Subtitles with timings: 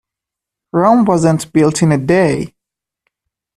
[0.73, 2.55] Rome wasn't built in a day.